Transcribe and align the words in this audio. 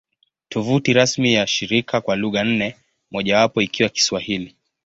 Tovuti 0.49 0.93
rasmi 0.93 1.33
ya 1.33 1.47
shirika 1.47 2.01
kwa 2.01 2.15
lugha 2.15 2.43
nne, 2.43 2.75
mojawapo 3.11 3.61
ikiwa 3.61 3.89
Kiswahili 3.89 4.55